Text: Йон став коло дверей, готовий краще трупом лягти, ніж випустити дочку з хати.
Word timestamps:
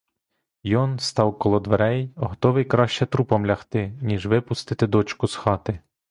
Йон 0.63 0.99
став 0.99 1.37
коло 1.39 1.59
дверей, 1.59 2.13
готовий 2.15 2.65
краще 2.65 3.05
трупом 3.05 3.45
лягти, 3.45 3.87
ніж 4.01 4.25
випустити 4.25 4.87
дочку 4.87 5.27
з 5.27 5.35
хати. 5.35 5.79